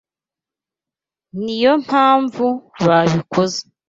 Niyo 1.43 1.73
mpamvu 1.85 2.45
babikoze 2.85 3.61